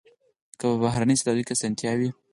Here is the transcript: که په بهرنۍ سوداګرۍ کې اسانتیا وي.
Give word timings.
که 0.59 0.65
په 0.71 0.77
بهرنۍ 0.83 1.15
سوداګرۍ 1.19 1.43
کې 1.45 1.53
اسانتیا 1.55 1.91
وي. 1.99 2.09